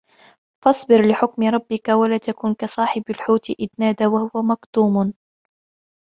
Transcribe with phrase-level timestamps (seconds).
[0.65, 5.13] فَاصْبِرْ لِحُكْمِ رَبِّكَ وَلَا تَكُنْ كَصَاحِبِ الْحُوتِ إِذْ نَادَى وَهُوَ مَكْظُومٌ